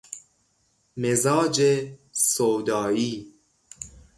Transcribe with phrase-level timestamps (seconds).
[0.97, 1.63] مزاج
[2.11, 3.33] سودائی